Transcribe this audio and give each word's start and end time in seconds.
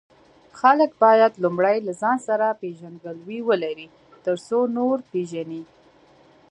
خلک 0.59 0.91
باید 1.03 1.33
لومړی 1.43 1.77
له 1.87 1.93
ځان 2.01 2.17
سره 2.27 2.57
پیژندګلوي 2.61 3.39
ولري، 3.49 3.87
ترڅو 4.25 4.59
نور 4.77 4.97
پیژني. 5.11 5.63